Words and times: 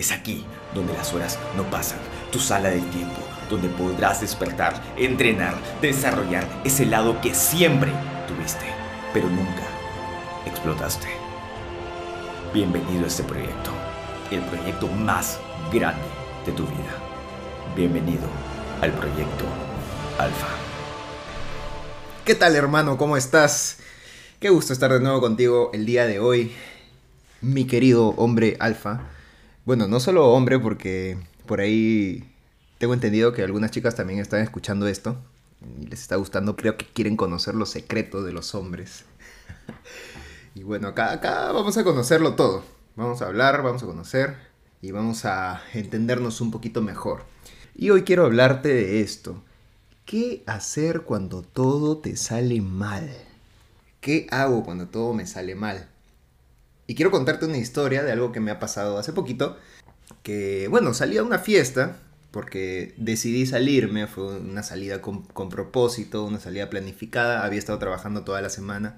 Es 0.00 0.12
aquí 0.12 0.46
donde 0.74 0.94
las 0.94 1.12
horas 1.12 1.38
no 1.58 1.68
pasan, 1.68 1.98
tu 2.32 2.38
sala 2.38 2.70
del 2.70 2.88
tiempo, 2.88 3.20
donde 3.50 3.68
podrás 3.68 4.22
despertar, 4.22 4.82
entrenar, 4.96 5.54
desarrollar 5.82 6.48
ese 6.64 6.86
lado 6.86 7.20
que 7.20 7.34
siempre 7.34 7.92
tuviste, 8.26 8.64
pero 9.12 9.28
nunca 9.28 9.62
explotaste. 10.46 11.06
Bienvenido 12.54 13.04
a 13.04 13.08
este 13.08 13.24
proyecto, 13.24 13.72
el 14.30 14.40
proyecto 14.40 14.88
más 14.88 15.38
grande 15.70 16.08
de 16.46 16.52
tu 16.52 16.62
vida. 16.62 16.96
Bienvenido 17.76 18.26
al 18.80 18.92
proyecto 18.92 19.44
Alfa. 20.16 20.48
¿Qué 22.24 22.34
tal 22.34 22.56
hermano? 22.56 22.96
¿Cómo 22.96 23.18
estás? 23.18 23.80
Qué 24.38 24.48
gusto 24.48 24.72
estar 24.72 24.90
de 24.94 25.00
nuevo 25.00 25.20
contigo 25.20 25.70
el 25.74 25.84
día 25.84 26.06
de 26.06 26.20
hoy, 26.20 26.54
mi 27.42 27.66
querido 27.66 28.14
hombre 28.16 28.56
alfa. 28.60 29.02
Bueno, 29.66 29.86
no 29.88 30.00
solo 30.00 30.32
hombre 30.32 30.58
porque 30.58 31.18
por 31.46 31.60
ahí 31.60 32.24
tengo 32.78 32.94
entendido 32.94 33.32
que 33.32 33.42
algunas 33.42 33.70
chicas 33.70 33.94
también 33.94 34.18
están 34.18 34.40
escuchando 34.40 34.86
esto 34.86 35.18
y 35.60 35.86
les 35.86 36.00
está 36.00 36.16
gustando, 36.16 36.56
creo 36.56 36.78
que 36.78 36.86
quieren 36.86 37.16
conocer 37.16 37.54
los 37.54 37.68
secretos 37.68 38.24
de 38.24 38.32
los 38.32 38.54
hombres. 38.54 39.04
y 40.54 40.62
bueno, 40.62 40.88
acá, 40.88 41.12
acá 41.12 41.52
vamos 41.52 41.76
a 41.76 41.84
conocerlo 41.84 42.36
todo. 42.36 42.64
Vamos 42.96 43.20
a 43.20 43.26
hablar, 43.26 43.62
vamos 43.62 43.82
a 43.82 43.86
conocer 43.86 44.36
y 44.80 44.92
vamos 44.92 45.26
a 45.26 45.62
entendernos 45.74 46.40
un 46.40 46.50
poquito 46.50 46.80
mejor. 46.80 47.24
Y 47.76 47.90
hoy 47.90 48.02
quiero 48.02 48.24
hablarte 48.24 48.70
de 48.70 49.02
esto. 49.02 49.42
¿Qué 50.06 50.42
hacer 50.46 51.02
cuando 51.02 51.42
todo 51.42 51.98
te 51.98 52.16
sale 52.16 52.62
mal? 52.62 53.10
¿Qué 54.00 54.26
hago 54.30 54.64
cuando 54.64 54.88
todo 54.88 55.12
me 55.12 55.26
sale 55.26 55.54
mal? 55.54 55.89
Y 56.90 56.96
quiero 56.96 57.12
contarte 57.12 57.46
una 57.46 57.56
historia 57.56 58.02
de 58.02 58.10
algo 58.10 58.32
que 58.32 58.40
me 58.40 58.50
ha 58.50 58.58
pasado 58.58 58.98
hace 58.98 59.12
poquito. 59.12 59.56
Que, 60.24 60.66
bueno, 60.66 60.92
salí 60.92 61.18
a 61.18 61.22
una 61.22 61.38
fiesta 61.38 61.98
porque 62.32 62.94
decidí 62.96 63.46
salirme. 63.46 64.08
Fue 64.08 64.40
una 64.40 64.64
salida 64.64 65.00
con, 65.00 65.22
propósito, 65.50 66.24
una 66.24 66.40
salida 66.40 66.68
planificada. 66.68 67.44
Había 67.44 67.60
estado 67.60 67.78
trabajando 67.78 68.24
toda 68.24 68.42
la 68.42 68.48
semana. 68.48 68.96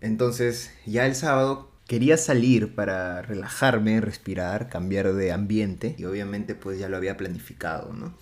Entonces, 0.00 0.70
ya 0.86 1.04
el 1.04 1.14
sábado 1.14 1.70
quería 1.86 2.16
salir 2.16 2.74
para 2.74 3.20
relajarme, 3.20 4.00
respirar, 4.00 4.70
cambiar 4.70 5.12
de 5.12 5.32
ambiente. 5.32 5.94
Y 5.98 6.06
obviamente, 6.06 6.54
pues 6.54 6.78
ya 6.78 6.88
lo 6.88 6.96
había 6.96 7.18
planificado, 7.18 7.92
¿no? 7.92 8.14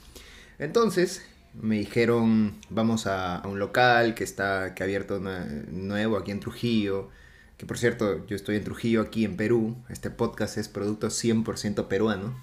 Entonces, 0.58 1.24
me 1.54 1.78
dijeron, 1.78 2.58
vamos 2.70 3.06
a, 3.06 3.40
un 3.44 3.60
local 3.60 4.16
que 4.16 4.24
está 4.24 4.74
que 4.74 4.82
ha 4.82 4.86
abierto 4.86 5.20
nuevo 5.20 6.16
aquí 6.16 6.32
en 6.32 6.40
Trujillo 6.40 7.10
que 7.60 7.66
por 7.66 7.76
cierto, 7.76 8.26
yo 8.26 8.36
estoy 8.36 8.56
en 8.56 8.64
Trujillo, 8.64 9.02
aquí 9.02 9.26
en 9.26 9.36
Perú. 9.36 9.76
Este 9.90 10.08
podcast 10.08 10.56
es 10.56 10.66
producto 10.66 11.08
100% 11.08 11.88
peruano. 11.88 12.34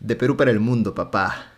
De 0.00 0.16
Perú 0.16 0.38
para 0.38 0.50
el 0.50 0.58
mundo, 0.58 0.94
papá. 0.94 1.52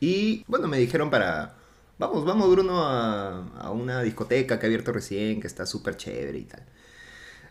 Y 0.00 0.42
bueno, 0.48 0.66
me 0.66 0.78
dijeron 0.78 1.10
para... 1.10 1.54
Vamos, 1.96 2.24
vamos 2.24 2.50
Bruno 2.50 2.82
a, 2.82 3.46
a 3.56 3.70
una 3.70 4.02
discoteca 4.02 4.58
que 4.58 4.66
ha 4.66 4.68
abierto 4.68 4.90
recién, 4.90 5.40
que 5.40 5.46
está 5.46 5.64
súper 5.64 5.96
chévere 5.96 6.38
y 6.38 6.44
tal. 6.46 6.64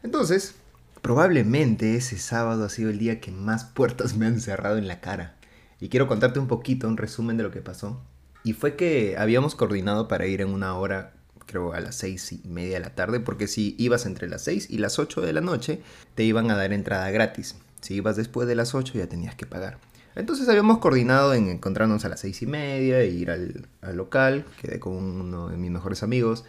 Entonces, 0.03 0.55
probablemente 1.01 1.95
ese 1.95 2.17
sábado 2.17 2.65
ha 2.65 2.69
sido 2.69 2.89
el 2.89 2.99
día 2.99 3.21
que 3.21 3.31
más 3.31 3.63
puertas 3.63 4.17
me 4.17 4.25
han 4.25 4.41
cerrado 4.41 4.77
en 4.77 4.89
la 4.89 4.99
cara. 4.99 5.37
Y 5.79 5.87
quiero 5.87 6.09
contarte 6.09 6.39
un 6.39 6.49
poquito, 6.49 6.89
un 6.89 6.97
resumen 6.97 7.37
de 7.37 7.43
lo 7.43 7.51
que 7.51 7.61
pasó. 7.61 8.01
Y 8.43 8.51
fue 8.51 8.75
que 8.75 9.15
habíamos 9.17 9.55
coordinado 9.55 10.09
para 10.09 10.27
ir 10.27 10.41
en 10.41 10.49
una 10.49 10.75
hora 10.75 11.13
creo 11.49 11.73
a 11.73 11.79
las 11.79 11.95
seis 11.95 12.31
y 12.31 12.47
media 12.47 12.75
de 12.75 12.81
la 12.81 12.95
tarde, 12.95 13.19
porque 13.19 13.47
si 13.47 13.75
ibas 13.79 14.05
entre 14.05 14.29
las 14.29 14.43
6 14.43 14.67
y 14.69 14.77
las 14.77 14.99
8 14.99 15.21
de 15.21 15.33
la 15.33 15.41
noche, 15.41 15.81
te 16.15 16.23
iban 16.23 16.51
a 16.51 16.55
dar 16.55 16.73
entrada 16.73 17.09
gratis. 17.09 17.55
Si 17.81 17.95
ibas 17.95 18.15
después 18.15 18.47
de 18.47 18.55
las 18.55 18.75
8 18.75 18.93
ya 18.95 19.07
tenías 19.07 19.35
que 19.35 19.45
pagar. 19.45 19.79
Entonces 20.15 20.49
habíamos 20.49 20.79
coordinado 20.79 21.33
en 21.33 21.49
encontrarnos 21.49 22.03
a 22.03 22.09
las 22.09 22.19
seis 22.19 22.41
y 22.41 22.45
media 22.45 22.99
e 22.99 23.07
ir 23.07 23.31
al, 23.31 23.67
al, 23.81 23.95
local. 23.95 24.45
Quedé 24.61 24.79
con 24.79 24.93
uno 24.93 25.49
de 25.49 25.57
mis 25.57 25.71
mejores 25.71 26.03
amigos 26.03 26.43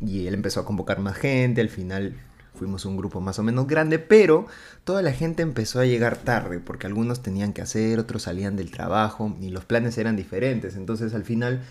y 0.00 0.26
él 0.26 0.34
empezó 0.34 0.60
a 0.60 0.64
convocar 0.64 0.98
más 0.98 1.16
gente. 1.16 1.60
Al 1.60 1.68
final 1.68 2.16
fuimos 2.54 2.84
un 2.86 2.96
grupo 2.96 3.20
más 3.20 3.38
o 3.38 3.42
menos 3.42 3.66
grande, 3.66 3.98
pero 3.98 4.46
toda 4.84 5.02
la 5.02 5.12
gente 5.12 5.42
empezó 5.42 5.80
a 5.80 5.86
llegar 5.86 6.16
tarde 6.16 6.58
porque 6.58 6.86
algunos 6.86 7.22
tenían 7.22 7.52
que 7.52 7.62
hacer, 7.62 7.98
otros 7.98 8.22
salían 8.22 8.56
del 8.56 8.70
trabajo 8.70 9.36
y 9.40 9.50
los 9.50 9.64
planes 9.64 9.96
eran 9.96 10.16
diferentes. 10.16 10.74
Entonces 10.74 11.14
al 11.14 11.24
final 11.24 11.62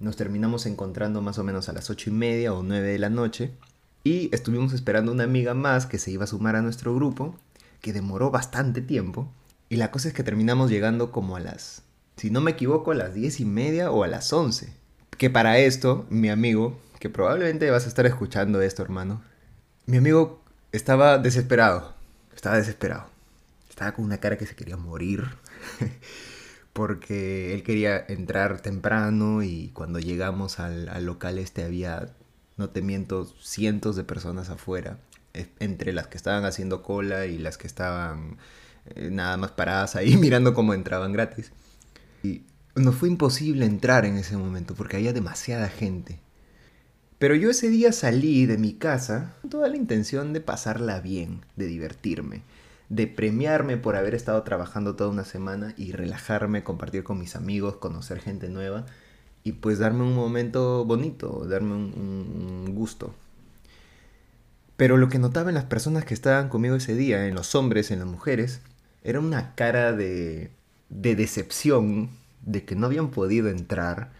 nos 0.00 0.16
terminamos 0.16 0.66
encontrando 0.66 1.22
más 1.22 1.38
o 1.38 1.44
menos 1.44 1.68
a 1.68 1.72
las 1.72 1.90
ocho 1.90 2.10
y 2.10 2.12
media 2.12 2.52
o 2.52 2.62
nueve 2.62 2.88
de 2.88 2.98
la 2.98 3.10
noche. 3.10 3.52
Y 4.02 4.34
estuvimos 4.34 4.72
esperando 4.72 5.12
una 5.12 5.24
amiga 5.24 5.54
más 5.54 5.86
que 5.86 5.98
se 5.98 6.10
iba 6.10 6.24
a 6.24 6.28
sumar 6.28 6.56
a 6.56 6.62
nuestro 6.62 6.94
grupo, 6.94 7.34
que 7.80 7.92
demoró 7.92 8.30
bastante 8.30 8.82
tiempo. 8.82 9.32
Y 9.68 9.76
la 9.76 9.90
cosa 9.90 10.08
es 10.08 10.14
que 10.14 10.22
terminamos 10.22 10.70
llegando 10.70 11.10
como 11.10 11.36
a 11.36 11.40
las, 11.40 11.82
si 12.16 12.30
no 12.30 12.40
me 12.40 12.50
equivoco, 12.50 12.92
a 12.92 12.94
las 12.94 13.14
diez 13.14 13.40
y 13.40 13.44
media 13.44 13.90
o 13.90 14.04
a 14.04 14.08
las 14.08 14.32
once. 14.32 14.72
Que 15.16 15.30
para 15.30 15.58
esto, 15.58 16.06
mi 16.10 16.28
amigo, 16.28 16.78
que 17.00 17.08
probablemente 17.08 17.70
vas 17.70 17.86
a 17.86 17.88
estar 17.88 18.06
escuchando 18.06 18.60
esto, 18.60 18.82
hermano, 18.82 19.22
mi 19.86 19.96
amigo 19.96 20.42
estaba 20.72 21.18
desesperado. 21.18 21.94
Estaba 22.34 22.56
desesperado. 22.56 23.06
Estaba 23.70 23.92
con 23.92 24.04
una 24.04 24.18
cara 24.18 24.36
que 24.36 24.46
se 24.46 24.54
quería 24.54 24.76
morir. 24.76 25.24
porque 26.74 27.54
él 27.54 27.62
quería 27.62 28.04
entrar 28.08 28.60
temprano 28.60 29.42
y 29.44 29.70
cuando 29.72 30.00
llegamos 30.00 30.58
al, 30.58 31.06
local 31.06 31.38
este 31.38 31.62
había, 31.62 32.12
no 32.56 32.68
te 32.68 32.82
miento, 32.82 33.26
cientos 33.40 33.94
de 33.94 34.02
personas 34.02 34.50
afuera, 34.50 34.98
entre 35.60 35.92
las 35.92 36.08
que 36.08 36.16
estaban 36.16 36.44
haciendo 36.44 36.82
cola 36.82 37.26
y 37.26 37.38
las 37.38 37.58
que 37.58 37.68
estaban 37.68 38.38
eh, 38.96 39.08
nada 39.10 39.36
más 39.36 39.52
paradas 39.52 39.94
ahí 39.94 40.16
mirando 40.18 40.52
cómo 40.52 40.74
entraban 40.74 41.12
gratis. 41.12 41.52
Y 42.24 42.42
nos 42.74 42.96
fue 42.96 43.08
imposible 43.08 43.66
entrar 43.66 44.04
en 44.04 44.16
ese 44.16 44.36
momento 44.36 44.74
porque 44.74 44.96
había 44.96 45.12
demasiada 45.12 45.68
gente. 45.68 46.18
Pero 47.20 47.36
yo 47.36 47.50
ese 47.50 47.68
día 47.68 47.92
salí 47.92 48.46
de 48.46 48.58
mi 48.58 48.74
casa 48.74 49.36
con 49.42 49.50
toda 49.50 49.68
la 49.68 49.76
intención 49.76 50.32
de 50.32 50.40
pasarla 50.40 51.00
bien, 51.00 51.46
de 51.54 51.66
divertirme 51.66 52.42
de 52.88 53.06
premiarme 53.06 53.76
por 53.76 53.96
haber 53.96 54.14
estado 54.14 54.42
trabajando 54.42 54.96
toda 54.96 55.10
una 55.10 55.24
semana 55.24 55.74
y 55.76 55.92
relajarme, 55.92 56.64
compartir 56.64 57.04
con 57.04 57.18
mis 57.18 57.36
amigos, 57.36 57.76
conocer 57.76 58.20
gente 58.20 58.48
nueva 58.48 58.86
y 59.42 59.52
pues 59.52 59.78
darme 59.78 60.02
un 60.02 60.14
momento 60.14 60.84
bonito, 60.84 61.46
darme 61.46 61.74
un, 61.74 62.74
gusto. 62.74 63.14
Pero 64.76 64.96
lo 64.96 65.08
que 65.08 65.18
notaba 65.18 65.50
en 65.50 65.54
las 65.54 65.64
personas 65.64 66.04
que 66.04 66.14
estaban 66.14 66.48
conmigo 66.48 66.76
ese 66.76 66.94
día, 66.94 67.26
en 67.26 67.34
los 67.34 67.54
hombres, 67.54 67.90
en 67.90 68.00
las 68.00 68.08
mujeres, 68.08 68.60
era 69.02 69.20
una 69.20 69.54
cara 69.54 69.92
de, 69.92 70.50
de 70.88 71.14
decepción 71.14 72.10
de 72.42 72.64
que 72.64 72.74
no 72.74 72.86
habían 72.86 73.10
podido 73.10 73.48
entrar 73.48 74.10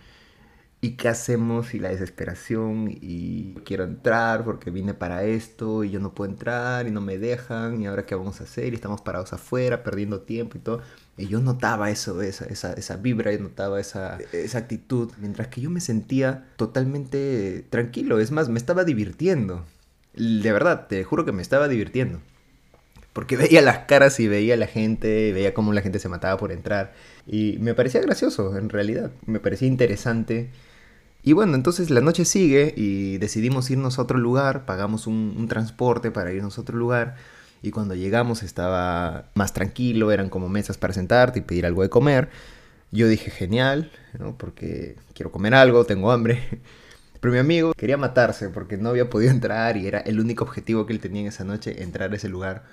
¿y 0.84 0.97
qué 0.97 1.09
hacemos? 1.09 1.72
Y 1.72 1.78
la 1.78 1.89
desesperación, 1.89 2.91
y 2.91 3.55
quiero 3.65 3.84
entrar 3.84 4.45
porque 4.45 4.71
vine 4.71 4.93
para 4.93 5.25
esto, 5.25 5.83
y 5.83 5.91
yo 5.91 5.99
no 5.99 6.12
puedo 6.12 6.31
entrar, 6.31 6.87
y 6.87 6.91
no 6.91 7.00
me 7.00 7.17
dejan, 7.17 7.81
y 7.81 7.87
ahora 7.87 8.05
qué 8.05 8.15
vamos 8.15 8.43
a 8.43 8.45
hacer, 8.45 8.75
y 8.75 8.77
estamos 8.77 9.00
parados 9.00 9.33
afuera, 9.33 9.83
perdiendo 9.83 10.21
tiempo 10.21 10.59
y 10.59 10.61
todo. 10.61 10.83
Y 11.17 11.27
yo 11.28 11.41
notaba 11.41 11.91
eso, 11.91 12.21
esa, 12.21 12.45
esa, 12.47 12.75
esa 12.75 12.97
vibra, 12.97 13.33
y 13.33 13.39
notaba 13.39 13.81
esa, 13.81 14.19
esa 14.33 14.59
actitud, 14.59 15.11
mientras 15.19 15.49
que 15.49 15.62
yo 15.62 15.71
me 15.71 15.81
sentía 15.81 16.49
totalmente 16.56 17.65
tranquilo, 17.71 18.21
es 18.21 18.31
más, 18.31 18.51
me 18.51 18.59
estaba 18.59 18.84
divirtiendo. 18.84 19.65
De 20.12 20.53
verdad, 20.53 20.87
te 20.87 21.03
juro 21.03 21.25
que 21.25 21.33
me 21.33 21.41
estaba 21.41 21.66
divirtiendo. 21.66 22.21
Porque 23.15 23.39
veía 23.39 23.62
las 23.62 23.87
caras 23.87 24.21
y 24.21 24.28
veía 24.28 24.56
la 24.59 24.66
gente, 24.66 25.33
veía 25.33 25.55
cómo 25.55 25.72
la 25.72 25.81
gente 25.81 25.99
se 25.99 26.11
mataba 26.11 26.37
por 26.37 26.53
entrar. 26.53 26.93
Y 27.27 27.56
me 27.61 27.72
parecía 27.72 28.03
gracioso, 28.03 28.59
en 28.59 28.69
realidad. 28.69 29.12
Me 29.25 29.41
parecía 29.41 29.69
interesante 29.69 30.51
y 31.26 31.32
bueno, 31.32 31.54
entonces 31.54 31.88
la 31.88 32.02
noche 32.02 32.26
sigue 32.26 32.74
y 32.76 33.16
decidimos 33.16 33.70
irnos 33.70 33.98
a 33.98 34.02
otro 34.02 34.18
lugar, 34.18 34.66
pagamos 34.66 35.06
un, 35.06 35.48
transporte 35.48 36.10
para 36.10 36.30
irnos 36.32 36.58
a 36.58 36.60
otro 36.60 36.76
lugar 36.76 37.16
y 37.62 37.70
cuando 37.70 37.94
llegamos 37.94 38.42
estaba 38.42 39.30
más 39.34 39.54
tranquilo, 39.54 40.12
eran 40.12 40.28
como 40.28 40.50
mesas 40.50 40.76
para 40.76 40.92
sentarte 40.92 41.38
y 41.38 41.42
pedir 41.42 41.65
algo 41.65 41.80
de 41.80 41.88
comer. 41.88 42.28
Yo 42.92 43.09
dije, 43.09 43.30
genial, 43.30 43.91
¿no? 44.18 44.36
porque 44.36 44.97
quiero 45.15 45.32
comer 45.32 45.54
algo, 45.54 45.86
tengo 45.86 46.12
hambre. 46.12 46.60
Pero 47.21 47.32
mi 47.32 47.38
amigo 47.38 47.72
quería 47.72 47.97
matarse 47.97 48.50
porque 48.50 48.77
no 48.77 48.91
había 48.91 49.09
podido 49.09 49.30
entrar 49.30 49.78
y 49.78 49.86
era 49.86 50.00
el 50.00 50.20
único 50.20 50.44
objetivo 50.44 50.84
que 50.84 50.92
él 50.92 51.00
tenía 51.00 51.22
en 51.22 51.28
esa 51.28 51.44
noche, 51.44 51.82
entrar 51.82 52.12
a 52.12 52.16
ese 52.16 52.28
lugar. 52.28 52.65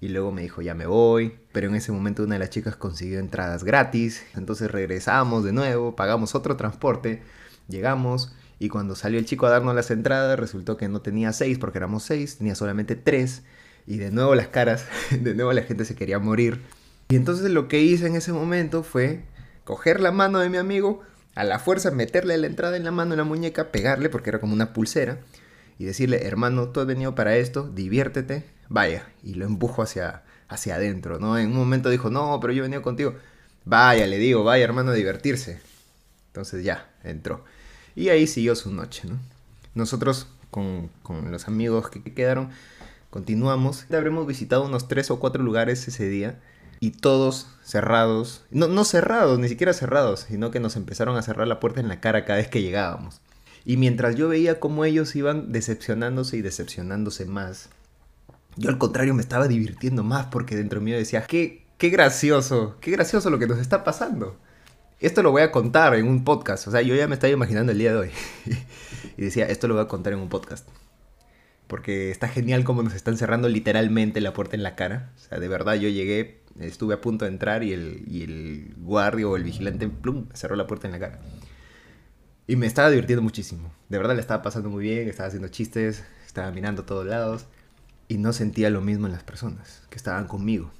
Y 0.00 0.10
luego 0.10 0.30
me 0.30 0.42
dijo, 0.42 0.62
ya 0.62 0.74
me 0.74 0.86
voy. 0.86 1.34
Pero 1.50 1.68
en 1.68 1.74
ese 1.74 1.90
momento 1.90 2.22
una 2.22 2.36
de 2.36 2.38
las 2.38 2.50
chicas 2.50 2.76
consiguió 2.76 3.18
entradas 3.18 3.64
gratis. 3.64 4.22
Entonces 4.36 4.70
regresamos 4.70 5.42
de 5.42 5.52
nuevo, 5.52 5.96
pagamos 5.96 6.36
otro 6.36 6.56
transporte 6.56 7.22
Llegamos 7.68 8.32
y 8.58 8.68
cuando 8.68 8.94
salió 8.94 9.18
el 9.18 9.26
chico 9.26 9.46
a 9.46 9.50
darnos 9.50 9.74
las 9.74 9.90
entradas 9.90 10.38
resultó 10.38 10.76
que 10.76 10.88
no 10.88 11.00
tenía 11.00 11.32
seis 11.32 11.58
porque 11.58 11.78
éramos 11.78 12.04
seis, 12.04 12.38
tenía 12.38 12.54
solamente 12.54 12.96
tres. 12.96 13.42
Y 13.86 13.98
de 13.98 14.10
nuevo 14.10 14.34
las 14.34 14.48
caras, 14.48 14.86
de 15.10 15.34
nuevo 15.34 15.52
la 15.52 15.62
gente 15.62 15.84
se 15.84 15.94
quería 15.94 16.18
morir. 16.18 16.62
Y 17.08 17.16
entonces 17.16 17.50
lo 17.50 17.68
que 17.68 17.80
hice 17.80 18.06
en 18.06 18.16
ese 18.16 18.32
momento 18.32 18.82
fue 18.82 19.22
coger 19.64 20.00
la 20.00 20.12
mano 20.12 20.38
de 20.38 20.48
mi 20.48 20.56
amigo, 20.56 21.02
a 21.34 21.44
la 21.44 21.58
fuerza 21.58 21.90
meterle 21.90 22.36
la 22.38 22.46
entrada 22.46 22.76
en 22.76 22.84
la 22.84 22.90
mano, 22.90 23.12
en 23.12 23.18
la 23.18 23.24
muñeca, 23.24 23.70
pegarle 23.70 24.08
porque 24.08 24.30
era 24.30 24.40
como 24.40 24.54
una 24.54 24.72
pulsera 24.72 25.18
y 25.78 25.84
decirle, 25.84 26.26
hermano, 26.26 26.70
tú 26.70 26.80
has 26.80 26.86
venido 26.86 27.14
para 27.14 27.36
esto, 27.36 27.68
diviértete, 27.68 28.44
vaya. 28.68 29.06
Y 29.22 29.34
lo 29.34 29.44
empujo 29.44 29.82
hacia, 29.82 30.22
hacia 30.48 30.76
adentro, 30.76 31.18
¿no? 31.18 31.38
En 31.38 31.48
un 31.48 31.56
momento 31.56 31.90
dijo, 31.90 32.10
no, 32.10 32.38
pero 32.40 32.52
yo 32.52 32.60
he 32.60 32.62
venido 32.62 32.82
contigo. 32.82 33.14
Vaya, 33.64 34.06
le 34.06 34.18
digo, 34.18 34.44
vaya 34.44 34.64
hermano 34.64 34.92
divertirse. 34.92 35.60
Entonces 36.36 36.62
ya, 36.64 36.90
entró. 37.02 37.42
Y 37.94 38.10
ahí 38.10 38.26
siguió 38.26 38.54
su 38.54 38.70
noche, 38.70 39.08
¿no? 39.08 39.18
Nosotros 39.74 40.28
con, 40.50 40.90
con 41.02 41.32
los 41.32 41.48
amigos 41.48 41.88
que, 41.88 42.02
que 42.02 42.12
quedaron, 42.12 42.50
continuamos. 43.08 43.86
Habremos 43.90 44.26
visitado 44.26 44.66
unos 44.66 44.86
tres 44.86 45.10
o 45.10 45.18
cuatro 45.18 45.42
lugares 45.42 45.88
ese 45.88 46.06
día 46.10 46.38
y 46.78 46.90
todos 46.90 47.48
cerrados. 47.64 48.44
No, 48.50 48.68
no 48.68 48.84
cerrados, 48.84 49.38
ni 49.38 49.48
siquiera 49.48 49.72
cerrados, 49.72 50.26
sino 50.28 50.50
que 50.50 50.60
nos 50.60 50.76
empezaron 50.76 51.16
a 51.16 51.22
cerrar 51.22 51.48
la 51.48 51.58
puerta 51.58 51.80
en 51.80 51.88
la 51.88 52.00
cara 52.00 52.26
cada 52.26 52.36
vez 52.38 52.48
que 52.48 52.60
llegábamos. 52.60 53.22
Y 53.64 53.78
mientras 53.78 54.14
yo 54.14 54.28
veía 54.28 54.60
cómo 54.60 54.84
ellos 54.84 55.16
iban 55.16 55.52
decepcionándose 55.52 56.36
y 56.36 56.42
decepcionándose 56.42 57.24
más, 57.24 57.70
yo 58.56 58.68
al 58.68 58.76
contrario 58.76 59.14
me 59.14 59.22
estaba 59.22 59.48
divirtiendo 59.48 60.04
más 60.04 60.26
porque 60.26 60.54
dentro 60.54 60.82
mío 60.82 60.98
decía, 60.98 61.22
qué, 61.22 61.64
qué 61.78 61.88
gracioso, 61.88 62.76
qué 62.82 62.90
gracioso 62.90 63.30
lo 63.30 63.38
que 63.38 63.46
nos 63.46 63.58
está 63.58 63.84
pasando. 63.84 64.36
Esto 64.98 65.22
lo 65.22 65.30
voy 65.30 65.42
a 65.42 65.52
contar 65.52 65.94
en 65.94 66.08
un 66.08 66.24
podcast, 66.24 66.66
o 66.68 66.70
sea, 66.70 66.80
yo 66.80 66.94
ya 66.94 67.06
me 67.06 67.14
estaba 67.14 67.30
imaginando 67.30 67.70
el 67.72 67.78
día 67.78 67.92
de 67.92 67.98
hoy. 67.98 68.10
y 69.18 69.22
decía, 69.22 69.44
esto 69.46 69.68
lo 69.68 69.74
voy 69.74 69.84
a 69.84 69.88
contar 69.88 70.14
en 70.14 70.20
un 70.20 70.30
podcast. 70.30 70.66
Porque 71.66 72.10
está 72.10 72.28
genial 72.28 72.64
cómo 72.64 72.82
nos 72.82 72.94
están 72.94 73.18
cerrando 73.18 73.50
literalmente 73.50 74.22
la 74.22 74.32
puerta 74.32 74.56
en 74.56 74.62
la 74.62 74.74
cara. 74.74 75.12
O 75.16 75.18
sea, 75.18 75.38
de 75.38 75.48
verdad 75.48 75.74
yo 75.74 75.90
llegué, 75.90 76.40
estuve 76.58 76.94
a 76.94 77.02
punto 77.02 77.26
de 77.26 77.30
entrar 77.30 77.62
y 77.62 77.74
el, 77.74 78.04
y 78.06 78.22
el 78.22 78.74
guardia 78.78 79.28
o 79.28 79.36
el 79.36 79.44
vigilante, 79.44 79.86
plum, 79.86 80.28
cerró 80.32 80.56
la 80.56 80.66
puerta 80.66 80.86
en 80.88 80.92
la 80.92 80.98
cara. 80.98 81.20
Y 82.46 82.56
me 82.56 82.66
estaba 82.66 82.88
divirtiendo 82.88 83.20
muchísimo. 83.20 83.70
De 83.90 83.98
verdad 83.98 84.14
le 84.14 84.22
estaba 84.22 84.42
pasando 84.42 84.70
muy 84.70 84.82
bien, 84.82 85.08
estaba 85.08 85.26
haciendo 85.26 85.48
chistes, 85.48 86.04
estaba 86.24 86.50
mirando 86.52 86.82
a 86.82 86.86
todos 86.86 87.04
lados. 87.04 87.44
Y 88.08 88.16
no 88.16 88.32
sentía 88.32 88.70
lo 88.70 88.80
mismo 88.80 89.06
en 89.06 89.12
las 89.12 89.24
personas 89.24 89.82
que 89.90 89.96
estaban 89.96 90.26
conmigo. 90.26 90.70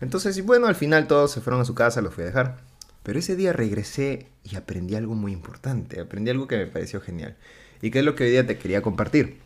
Entonces, 0.00 0.36
y 0.36 0.42
bueno, 0.42 0.68
al 0.68 0.76
final 0.76 1.08
todos 1.08 1.32
se 1.32 1.40
fueron 1.40 1.60
a 1.60 1.64
su 1.64 1.74
casa, 1.74 2.02
los 2.02 2.14
fui 2.14 2.22
a 2.22 2.26
dejar. 2.26 2.68
Pero 3.02 3.18
ese 3.18 3.36
día 3.36 3.52
regresé 3.52 4.28
y 4.44 4.56
aprendí 4.56 4.94
algo 4.94 5.14
muy 5.14 5.32
importante. 5.32 6.00
Aprendí 6.00 6.30
algo 6.30 6.46
que 6.46 6.56
me 6.56 6.66
pareció 6.66 7.00
genial. 7.00 7.36
Y 7.80 7.90
que 7.90 8.00
es 8.00 8.04
lo 8.04 8.14
que 8.14 8.24
hoy 8.24 8.30
día 8.30 8.46
te 8.46 8.58
quería 8.58 8.82
compartir. 8.82 9.40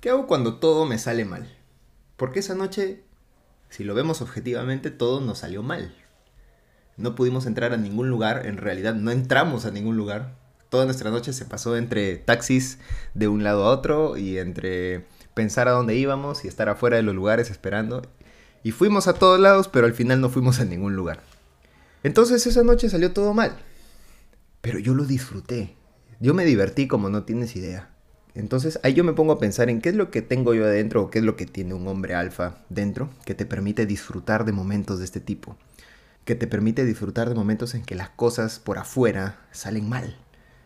¿Qué 0.00 0.10
hago 0.10 0.26
cuando 0.26 0.56
todo 0.56 0.84
me 0.86 0.98
sale 0.98 1.24
mal? 1.24 1.56
Porque 2.16 2.40
esa 2.40 2.54
noche, 2.54 3.02
si 3.68 3.84
lo 3.84 3.94
vemos 3.94 4.20
objetivamente, 4.20 4.90
todo 4.90 5.20
nos 5.20 5.38
salió 5.38 5.62
mal. 5.62 5.94
No 6.96 7.14
pudimos 7.14 7.46
entrar 7.46 7.72
a 7.72 7.76
ningún 7.76 8.08
lugar, 8.10 8.46
en 8.46 8.58
realidad 8.58 8.94
no 8.94 9.10
entramos 9.10 9.64
a 9.64 9.70
ningún 9.70 9.96
lugar. 9.96 10.36
Toda 10.68 10.84
nuestra 10.84 11.10
noche 11.10 11.32
se 11.32 11.44
pasó 11.44 11.76
entre 11.76 12.16
taxis 12.16 12.78
de 13.14 13.28
un 13.28 13.44
lado 13.44 13.64
a 13.64 13.70
otro 13.70 14.16
y 14.16 14.38
entre 14.38 15.04
pensar 15.34 15.68
a 15.68 15.72
dónde 15.72 15.96
íbamos 15.96 16.44
y 16.44 16.48
estar 16.48 16.68
afuera 16.68 16.96
de 16.96 17.02
los 17.02 17.14
lugares 17.14 17.50
esperando. 17.50 18.02
Y 18.62 18.70
fuimos 18.72 19.08
a 19.08 19.14
todos 19.14 19.40
lados, 19.40 19.68
pero 19.68 19.86
al 19.86 19.94
final 19.94 20.20
no 20.20 20.28
fuimos 20.28 20.60
a 20.60 20.64
ningún 20.64 20.94
lugar. 20.94 21.20
Entonces 22.02 22.46
esa 22.46 22.62
noche 22.62 22.88
salió 22.88 23.12
todo 23.12 23.34
mal. 23.34 23.56
Pero 24.60 24.78
yo 24.78 24.94
lo 24.94 25.04
disfruté. 25.04 25.76
Yo 26.20 26.34
me 26.34 26.44
divertí 26.44 26.88
como 26.88 27.08
no 27.08 27.24
tienes 27.24 27.56
idea. 27.56 27.90
Entonces 28.34 28.80
ahí 28.82 28.94
yo 28.94 29.04
me 29.04 29.12
pongo 29.12 29.32
a 29.32 29.38
pensar 29.38 29.68
en 29.68 29.80
qué 29.80 29.90
es 29.90 29.94
lo 29.94 30.10
que 30.10 30.22
tengo 30.22 30.54
yo 30.54 30.64
adentro 30.64 31.02
o 31.02 31.10
qué 31.10 31.18
es 31.18 31.24
lo 31.24 31.36
que 31.36 31.46
tiene 31.46 31.74
un 31.74 31.86
hombre 31.86 32.14
alfa 32.14 32.64
dentro 32.70 33.10
que 33.24 33.34
te 33.34 33.44
permite 33.44 33.84
disfrutar 33.86 34.44
de 34.44 34.52
momentos 34.52 34.98
de 34.98 35.04
este 35.04 35.20
tipo. 35.20 35.56
Que 36.24 36.34
te 36.34 36.46
permite 36.46 36.84
disfrutar 36.84 37.28
de 37.28 37.34
momentos 37.34 37.74
en 37.74 37.82
que 37.82 37.94
las 37.94 38.08
cosas 38.10 38.58
por 38.58 38.78
afuera 38.78 39.40
salen 39.50 39.88
mal. 39.88 40.16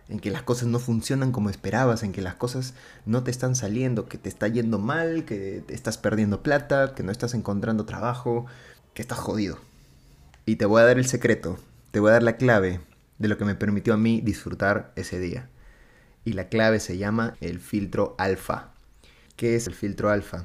En 0.09 0.21
que 0.21 0.31
las 0.31 0.43
cosas 0.43 0.69
no 0.69 0.79
funcionan 0.79 1.32
como 1.32 1.50
esperabas, 1.50 2.05
en 2.05 2.12
que 2.12 2.23
las 2.23 2.35
cosas 2.35 2.75
no 3.05 3.25
te 3.25 3.32
están 3.32 3.56
saliendo, 3.56 4.06
que 4.06 4.19
te 4.19 4.29
está 4.29 4.47
yendo 4.47 4.79
mal, 4.79 5.25
que 5.25 5.65
estás 5.69 5.99
perdiendo 5.99 6.43
plata, 6.43 6.94
que 6.94 7.03
no 7.03 7.11
estás 7.11 7.35
encontrando 7.35 7.87
trabajo, 7.87 8.47
que 8.94 9.03
estás 9.03 9.19
jodido. 9.19 9.59
Y 10.48 10.56
te 10.56 10.64
voy 10.64 10.81
a 10.81 10.84
dar 10.84 10.96
el 10.96 11.06
secreto, 11.06 11.58
te 11.90 11.98
voy 11.98 12.10
a 12.10 12.12
dar 12.12 12.22
la 12.22 12.37
clave 12.37 12.81
de 13.19 13.26
lo 13.26 13.37
que 13.37 13.44
me 13.44 13.56
permitió 13.56 13.94
a 13.94 13.96
mí 13.96 14.20
disfrutar 14.20 14.93
ese 14.94 15.19
día. 15.19 15.50
Y 16.25 16.34
la 16.34 16.48
clave 16.48 16.78
se 16.78 16.98
llama 16.98 17.34
el 17.40 17.58
filtro 17.58 18.14
alfa. 18.16 18.72
¿Qué 19.34 19.56
es 19.56 19.66
el 19.66 19.75
filtro 19.75 20.08
alfa? 20.08 20.44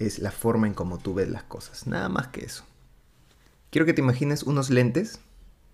Es 0.00 0.18
la 0.18 0.32
forma 0.32 0.66
en 0.66 0.74
cómo 0.74 0.98
tú 0.98 1.14
ves 1.14 1.28
las 1.28 1.44
cosas, 1.44 1.86
nada 1.86 2.08
más 2.08 2.26
que 2.28 2.44
eso. 2.44 2.64
Quiero 3.70 3.86
que 3.86 3.94
te 3.94 4.00
imagines 4.00 4.42
unos 4.42 4.68
lentes 4.68 5.20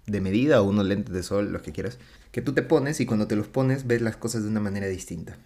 de 0.06 0.20
medida 0.20 0.60
o 0.60 0.68
unos 0.68 0.84
lentes 0.84 1.14
de 1.14 1.22
sol, 1.22 1.50
los 1.50 1.62
que 1.62 1.72
quieras, 1.72 1.98
que 2.30 2.42
tú 2.42 2.52
te 2.52 2.62
pones 2.62 3.00
y 3.00 3.06
cuando 3.06 3.26
te 3.26 3.36
los 3.36 3.48
pones 3.48 3.86
ves 3.86 4.02
las 4.02 4.18
cosas 4.18 4.42
de 4.42 4.50
una 4.50 4.60
manera 4.60 4.86
distinta. 4.86 5.38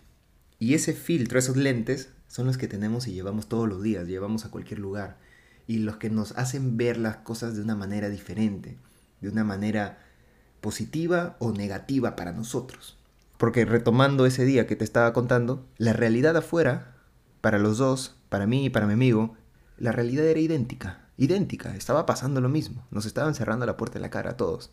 Y 0.59 0.75
ese 0.75 0.95
filtro, 0.95 1.39
esos 1.39 1.57
lentes, 1.57 2.11
son 2.27 2.49
los 2.49 2.59
que 2.59 2.67
tenemos 2.67 3.07
y 3.07 3.13
llevamos 3.13 3.49
todos 3.49 3.69
los 3.69 3.85
días, 3.85 4.09
llevamos 4.09 4.45
a 4.45 4.51
cualquier 4.51 4.81
lugar 4.81 5.17
y 5.73 5.79
los 5.79 5.97
que 5.97 6.11
nos 6.11 6.33
hacen 6.33 6.77
ver 6.77 6.99
las 6.99 7.17
cosas 7.17 7.57
de 7.57 7.63
una 7.63 7.75
manera 7.75 8.11
diferente, 8.11 8.77
de 9.23 9.29
una 9.31 9.43
manera 9.43 10.01
positiva 10.61 11.37
o 11.39 11.51
negativa 11.53 12.15
para 12.15 12.33
nosotros. 12.33 12.99
Porque 13.39 13.65
retomando 13.65 14.27
ese 14.27 14.45
día 14.45 14.67
que 14.67 14.77
te 14.77 14.85
estaba 14.85 15.15
contando, 15.15 15.67
la 15.79 15.95
realidad 15.95 16.37
afuera, 16.37 16.95
para 17.41 17.59
los 17.59 17.79
dos, 17.79 18.17
para 18.29 18.47
mí 18.47 18.67
y 18.67 18.69
para 18.69 18.87
mi 18.87 18.93
amigo, 18.93 19.35
la 19.79 19.93
realidad 19.93 20.27
era 20.27 20.41
idéntica, 20.41 21.09
idéntica, 21.17 21.75
estaba 21.75 22.05
pasando 22.05 22.43
lo 22.43 22.51
mismo, 22.51 22.87
nos 22.91 23.07
estaban 23.07 23.35
cerrando 23.35 23.65
la 23.65 23.79
puerta 23.79 23.97
en 23.97 24.03
la 24.03 24.11
cara 24.11 24.33
a 24.33 24.37
todos. 24.37 24.73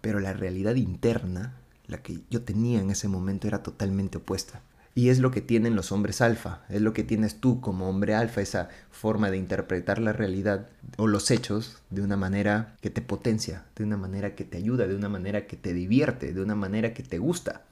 Pero 0.00 0.20
la 0.20 0.34
realidad 0.34 0.76
interna, 0.76 1.56
la 1.88 2.00
que 2.00 2.20
yo 2.30 2.42
tenía 2.42 2.80
en 2.80 2.90
ese 2.90 3.08
momento, 3.08 3.48
era 3.48 3.64
totalmente 3.64 4.18
opuesta. 4.18 4.62
Y 4.98 5.10
es 5.10 5.20
lo 5.20 5.30
que 5.30 5.40
tienen 5.40 5.76
los 5.76 5.92
hombres 5.92 6.20
alfa, 6.20 6.62
es 6.68 6.82
lo 6.82 6.92
que 6.92 7.04
tienes 7.04 7.36
tú 7.36 7.60
como 7.60 7.88
hombre 7.88 8.16
alfa, 8.16 8.40
esa 8.40 8.68
forma 8.90 9.30
de 9.30 9.36
interpretar 9.36 10.00
la 10.00 10.12
realidad 10.12 10.70
o 10.96 11.06
los 11.06 11.30
hechos 11.30 11.78
de 11.90 12.02
una 12.02 12.16
manera 12.16 12.74
que 12.80 12.90
te 12.90 13.00
potencia, 13.00 13.64
de 13.76 13.84
una 13.84 13.96
manera 13.96 14.34
que 14.34 14.42
te 14.42 14.58
ayuda, 14.58 14.88
de 14.88 14.96
una 14.96 15.08
manera 15.08 15.46
que 15.46 15.56
te 15.56 15.72
divierte, 15.72 16.32
de 16.32 16.42
una 16.42 16.56
manera 16.56 16.94
que 16.94 17.04
te 17.04 17.18
gusta. 17.18 17.62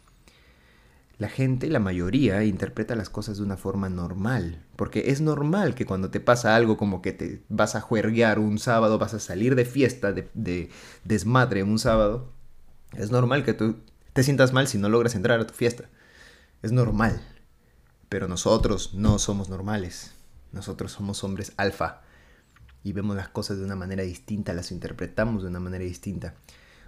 La 1.18 1.28
gente, 1.28 1.68
la 1.68 1.80
mayoría, 1.80 2.44
interpreta 2.44 2.94
las 2.94 3.10
cosas 3.10 3.38
de 3.38 3.42
una 3.42 3.56
forma 3.56 3.88
normal, 3.88 4.62
porque 4.76 5.10
es 5.10 5.20
normal 5.20 5.74
que 5.74 5.84
cuando 5.84 6.10
te 6.10 6.20
pasa 6.20 6.54
algo 6.54 6.76
como 6.76 7.02
que 7.02 7.12
te 7.12 7.42
vas 7.48 7.74
a 7.74 7.80
juerguear 7.80 8.38
un 8.38 8.60
sábado, 8.60 9.00
vas 9.00 9.14
a 9.14 9.18
salir 9.18 9.56
de 9.56 9.64
fiesta, 9.64 10.12
de, 10.12 10.28
de 10.34 10.70
desmadre 11.02 11.64
un 11.64 11.80
sábado, 11.80 12.30
es 12.96 13.10
normal 13.10 13.44
que 13.44 13.52
tú 13.52 13.78
te 14.12 14.22
sientas 14.22 14.52
mal 14.52 14.68
si 14.68 14.78
no 14.78 14.88
logras 14.88 15.16
entrar 15.16 15.40
a 15.40 15.46
tu 15.48 15.54
fiesta 15.54 15.88
es 16.62 16.72
normal. 16.72 17.20
Pero 18.08 18.28
nosotros 18.28 18.94
no 18.94 19.18
somos 19.18 19.48
normales. 19.48 20.12
Nosotros 20.52 20.92
somos 20.92 21.24
hombres 21.24 21.52
alfa. 21.56 22.02
Y 22.82 22.92
vemos 22.92 23.16
las 23.16 23.28
cosas 23.28 23.58
de 23.58 23.64
una 23.64 23.76
manera 23.76 24.04
distinta, 24.04 24.52
las 24.52 24.70
interpretamos 24.70 25.42
de 25.42 25.48
una 25.48 25.60
manera 25.60 25.84
distinta. 25.84 26.34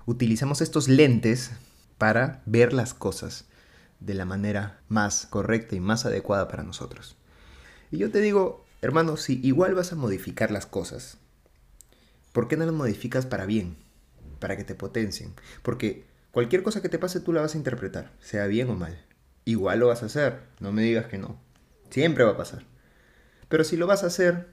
Utilizamos 0.07 0.61
estos 0.61 0.89
lentes 0.89 1.51
para 1.99 2.43
ver 2.47 2.73
las 2.73 2.95
cosas 2.95 3.47
de 3.99 4.15
la 4.15 4.25
manera 4.25 4.81
más 4.89 5.27
correcta 5.27 5.75
y 5.75 5.81
más 5.81 6.07
adecuada 6.07 6.47
para 6.47 6.63
nosotros. 6.63 7.17
Y 7.91 7.99
yo 7.99 8.13
te 8.13 8.21
digo, 8.21 8.65
hermano, 8.81 9.17
si 9.17 9.41
igual 9.43 9.75
vas 9.75 9.93
a 9.93 9.97
modificar 9.97 10.53
las 10.53 10.67
cosas, 10.67 11.19
¿por 12.33 12.47
qué 12.47 12.57
no 12.57 12.65
las 12.65 12.75
modificas 12.75 13.27
para 13.27 13.45
bien? 13.45 13.77
Para 14.39 14.57
que 14.57 14.63
te 14.63 14.77
potencien. 14.77 15.35
Porque 15.63 16.07
cualquier 16.31 16.63
cosa 16.63 16.81
que 16.81 16.89
te 16.89 17.01
pase 17.01 17.19
tú 17.19 17.33
la 17.33 17.41
vas 17.41 17.55
a 17.57 17.59
interpretar, 17.59 18.13
sea 18.21 18.47
bien 18.47 18.71
o 18.71 18.77
mal 18.77 19.08
igual 19.51 19.81
lo 19.81 19.89
vas 19.89 20.03
a 20.03 20.07
hacer. 20.07 20.43
No 20.61 20.73
me 20.73 20.83
digas 20.83 21.07
que 21.07 21.17
no. 21.17 21.41
Siempre 21.89 22.25
va 22.25 22.33
a 22.33 22.37
pasar. 22.37 22.65
Pero 23.49 23.65
si 23.65 23.79
lo 23.79 23.87
vas 23.87 24.05
a 24.05 24.09
hacer, 24.09 24.49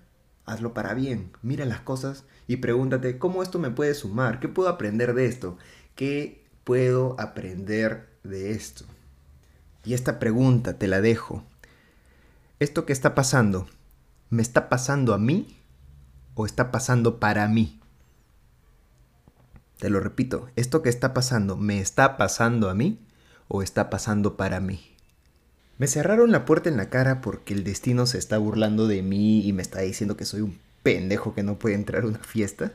hazlo 0.46 0.74
para 0.74 0.94
bien. 0.94 1.34
Mira 1.42 1.66
las 1.66 1.82
cosas 1.82 2.24
y 2.48 2.58
pregúntate 2.58 3.18
cómo 3.18 3.44
esto 3.44 3.60
me 3.60 3.72
puede 3.72 3.94
sumar. 3.94 4.40
¿Qué 4.40 4.48
puedo 4.48 4.70
aprender 4.70 5.14
de 5.14 5.26
esto? 5.26 5.58
¿Qué 5.96 6.46
puedo 6.64 7.20
aprender 7.20 8.08
de 8.24 8.52
esto? 8.52 8.86
Y 9.84 9.96
esta 9.96 10.18
pregunta 10.18 10.78
te 10.78 10.88
la 10.88 11.02
dejo. 11.02 11.44
¿Esto 12.60 12.86
que 12.86 12.94
está 12.94 13.16
pasando, 13.16 13.68
me 14.30 14.42
está 14.42 14.70
pasando 14.70 15.14
a 15.14 15.18
mí 15.18 15.60
o 16.36 16.46
está 16.46 16.72
pasando 16.72 17.20
para 17.20 17.50
mí? 17.50 17.82
Te 19.78 19.90
lo 19.90 20.00
repito, 20.00 20.50
¿esto 20.56 20.82
que 20.82 20.88
está 20.88 21.14
pasando, 21.14 21.58
me 21.58 21.82
está 21.82 22.16
pasando 22.16 22.70
a 22.70 22.74
mí 22.74 23.06
o 23.48 23.62
está 23.62 23.90
pasando 23.90 24.38
para 24.38 24.60
mí? 24.60 24.96
¿Me 25.78 25.88
cerraron 25.88 26.32
la 26.32 26.46
puerta 26.46 26.70
en 26.70 26.78
la 26.78 26.90
cara 26.90 27.20
porque 27.20 27.54
el 27.54 27.64
destino 27.64 28.06
se 28.06 28.18
está 28.18 28.38
burlando 28.38 28.88
de 28.88 29.02
mí 29.02 29.46
y 29.46 29.52
me 29.52 29.62
está 29.62 29.82
diciendo 29.82 30.16
que 30.16 30.26
soy 30.26 30.42
un 30.42 30.58
pendejo 30.84 31.34
que 31.34 31.44
no 31.44 31.60
puede 31.60 31.76
entrar 31.76 32.04
a 32.04 32.08
una 32.08 32.20
fiesta? 32.20 32.74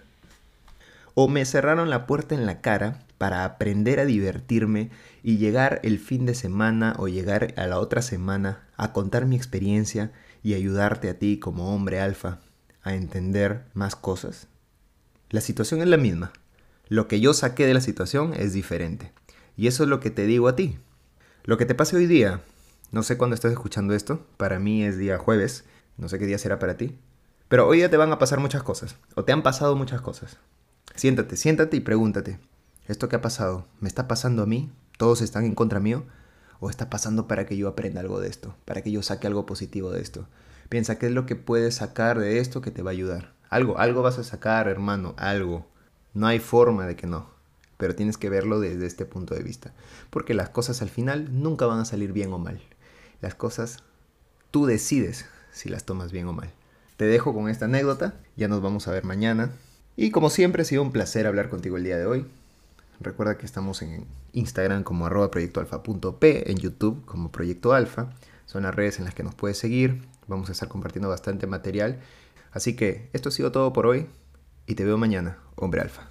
¿O 1.15 1.27
me 1.27 1.45
cerraron 1.45 1.89
la 1.89 2.07
puerta 2.07 2.35
en 2.35 2.45
la 2.45 2.61
cara 2.61 3.03
para 3.17 3.45
aprender 3.45 4.01
a 4.01 4.05
divertirme 4.05 4.91
y 5.23 5.39
llegar 5.39 5.81
el 5.83 5.99
fin 5.99 6.27
de 6.27 6.35
semana 6.35 6.95
o 6.99 7.09
llegar 7.09 7.55
a 7.57 7.67
la 7.67 7.79
otra 7.79 8.03
semana 8.03 8.69
a 8.77 8.93
contar 8.93 9.27
mi 9.27 9.37
experiencia 9.37 10.13
y 10.43 10.55
ayudarte 10.55 11.09
a 11.09 11.19
ti 11.19 11.39
como 11.39 11.75
hombre 11.75 12.01
alfa 12.01 12.39
a 12.83 12.95
entender 12.95 13.65
más 13.73 13.97
cosas? 13.97 14.47
La 15.31 15.41
situación 15.41 15.81
es 15.81 15.89
la 15.89 15.97
misma. 15.97 16.33
Lo 16.89 17.09
que 17.09 17.21
yo 17.21 17.35
saqué 17.35 17.67
de 17.67 17.75
la 17.75 17.81
situación 17.81 18.35
es 18.35 18.53
diferente. 18.53 19.13
Y 19.61 19.67
eso 19.67 19.83
es 19.83 19.91
lo 19.91 20.01
que 20.01 20.09
te 20.09 20.25
digo 20.25 20.49
a 20.49 20.57
ti. 20.57 20.79
Lo 21.45 21.59
que 21.59 21.67
te 21.67 21.75
pase 21.75 21.95
hoy 21.95 22.07
día, 22.07 22.41
no 22.93 23.03
sé 23.03 23.19
cuándo 23.19 23.35
estás 23.35 23.53
escuchando 23.53 23.93
esto, 23.93 24.27
para 24.39 24.59
mí 24.59 24.83
es 24.85 24.97
día 24.97 25.19
jueves, 25.19 25.65
no 25.99 26.09
sé 26.09 26.19
qué 26.19 26.25
día 26.25 26.39
será 26.39 26.59
para 26.59 26.79
ti, 26.79 26.99
Pero 27.49 27.69
hoy 27.69 27.81
ya 27.81 27.91
te 27.91 27.99
van 27.99 28.11
a 28.11 28.19
pasar 28.19 28.41
muchas 28.41 28.63
cosas, 28.63 28.97
o 29.17 29.25
te 29.27 29.33
han 29.33 29.43
pasado 29.43 29.77
muchas 29.77 30.01
cosas. 30.01 30.39
Siéntate, 30.95 31.37
siéntate 31.37 31.77
y 31.77 31.81
pregúntate, 31.81 32.39
¿esto 32.89 33.11
qué 33.11 33.17
ha 33.17 33.21
pasado? 33.21 33.67
¿Me 33.81 33.89
está 33.89 34.09
pasando 34.09 34.45
a 34.45 34.47
mí? 34.47 34.73
¿Todos 34.97 35.21
están 35.21 35.45
en 35.45 35.55
contra 35.55 35.79
mío? 35.79 36.05
¿O 36.59 36.71
está 36.71 36.89
pasando 36.89 37.29
para 37.29 37.45
que 37.45 37.59
yo 37.59 37.69
aprenda 37.69 38.01
algo 38.01 38.19
de 38.19 38.29
esto? 38.29 38.57
¿Para 38.65 38.81
que 38.81 38.91
yo 38.91 39.03
saque 39.03 39.27
algo 39.27 39.45
positivo 39.45 39.91
de 39.91 40.01
esto? 40.01 40.27
Piensa 40.71 40.99
qué 40.99 41.09
es 41.09 41.13
lo 41.13 41.27
que 41.27 41.37
puedes 41.37 41.75
sacar 41.75 42.19
de 42.19 42.39
esto 42.39 42.63
que 42.63 42.71
te 42.71 42.81
va 42.81 42.93
a 42.93 42.97
ayudar. 42.97 43.35
Algo, 43.51 43.77
algo 43.79 44.01
vas 44.01 44.19
a 44.19 44.25
sacar, 44.25 44.69
hermano, 44.69 45.13
algo. 45.19 45.67
No 46.15 46.27
hay 46.29 46.39
forma 46.39 46.87
de 46.87 46.97
que 46.97 47.07
no. 47.07 47.40
Pero 47.81 47.97
tienes 47.97 48.19
que 48.19 48.29
verlo 48.29 48.61
desde 48.61 48.87
este 48.87 49.07
punto 49.07 49.35
de 49.35 49.43
vista. 49.43 49.73
Porque 50.11 50.35
las 50.35 50.51
cosas 50.51 50.83
al 50.83 50.91
final 50.91 51.43
nunca 51.43 51.65
van 51.67 51.81
a 51.81 51.87
salir 51.87 52.13
bien 52.13 52.31
o 52.33 52.39
mal. 52.39 52.61
Las 53.23 53.35
cosas 53.35 53.79
tú 54.51 54.67
decides 54.67 55.25
si 55.51 55.71
las 55.71 55.85
tomas 55.85 56.13
bien 56.13 56.29
o 56.29 56.35
mal. 56.35 56.53
Te 56.99 57.07
dejo 57.07 57.33
con 57.33 57.49
esta 57.49 57.65
anécdota, 57.65 58.15
ya 58.37 58.47
nos 58.47 58.61
vamos 58.61 58.87
a 58.87 58.93
ver 58.93 59.05
mañana. 59.05 59.51
Y 59.97 60.11
como 60.11 60.29
siempre 60.29 60.63
ha 60.63 60.67
sido 60.67 60.83
un 60.83 60.93
placer 60.93 61.27
hablar 61.27 61.49
contigo 61.49 61.79
el 61.79 61.85
día 61.85 61.97
de 61.97 62.05
hoy. 62.05 62.27
Recuerda 63.01 63.39
que 63.39 63.47
estamos 63.47 63.81
en 63.81 64.05
Instagram 64.35 64.83
como 64.83 65.07
arroba 65.07 65.31
proyectoalfa.p, 65.31 66.51
en 66.51 66.59
YouTube 66.59 67.03
como 67.07 67.33
Proyecto 67.33 67.73
Alfa. 67.73 68.11
Son 68.45 68.65
las 68.65 68.75
redes 68.75 68.99
en 68.99 69.07
las 69.07 69.15
que 69.15 69.23
nos 69.23 69.35
puedes 69.35 69.57
seguir. 69.57 70.03
Vamos 70.29 70.51
a 70.51 70.53
estar 70.53 70.69
compartiendo 70.69 71.09
bastante 71.09 71.47
material. 71.47 71.99
Así 72.53 72.77
que 72.77 73.09
esto 73.15 73.31
ha 73.31 73.33
sido 73.33 73.53
todo 73.53 73.73
por 73.73 73.87
hoy 73.87 74.07
y 74.67 74.75
te 74.75 74.85
veo 74.85 74.99
mañana, 74.99 75.39
hombre 75.57 75.81
alfa. 75.81 76.10